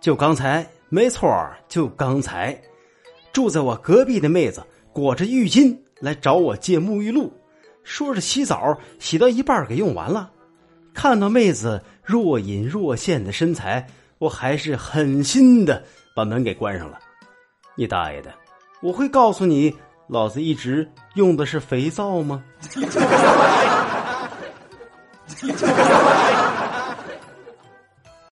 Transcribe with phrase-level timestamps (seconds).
[0.00, 1.28] 就刚才没错
[1.68, 2.58] 就刚才
[3.32, 7.32] 住在我隔壁的妹子裹着浴巾来找我借沐浴露
[7.82, 10.30] 说是洗澡洗到一半给用完了
[10.94, 13.86] 看到妹子若隐若现的身材
[14.18, 15.82] 我还是狠心的
[16.14, 16.98] 把门给关上了。
[17.76, 18.34] 你大爷的
[18.82, 19.72] 我会告诉你
[20.08, 22.42] 老子一直用的是肥皂吗？